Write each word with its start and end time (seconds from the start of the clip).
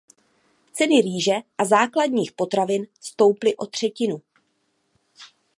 Ceny 0.73 1.01
rýže 1.01 1.35
a 1.57 1.65
základních 1.65 2.31
potravin 2.31 2.87
stouply 3.01 3.55
o 3.55 3.65
třetinu. 3.65 4.21